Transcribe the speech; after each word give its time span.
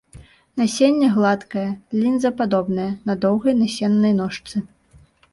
Насенне 0.59 1.09
гладкае, 1.17 1.65
лінзападобнае, 1.99 2.87
на 3.09 3.13
доўгай 3.25 3.53
насеннай 3.59 4.13
ножцы. 4.21 4.55